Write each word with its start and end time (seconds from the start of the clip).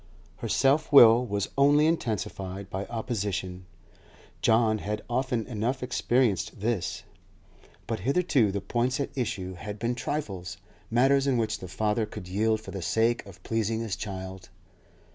Her 0.37 0.49
self 0.49 0.91
will 0.91 1.23
was 1.27 1.49
only 1.59 1.85
intensified 1.85 2.71
by 2.71 2.87
opposition. 2.87 3.67
John 4.41 4.79
had 4.79 5.03
often 5.07 5.45
enough 5.45 5.83
experienced 5.83 6.59
this, 6.59 7.03
but 7.85 7.99
hitherto 7.99 8.51
the 8.51 8.61
points 8.61 8.99
at 8.99 9.15
issue 9.15 9.53
had 9.53 9.77
been 9.77 9.93
trifles, 9.93 10.57
matters 10.89 11.27
in 11.27 11.37
which 11.37 11.59
the 11.59 11.67
father 11.67 12.07
could 12.07 12.27
yield 12.27 12.61
for 12.61 12.71
the 12.71 12.81
sake 12.81 13.23
of 13.27 13.43
pleasing 13.43 13.81
his 13.81 13.95
child. 13.95 14.49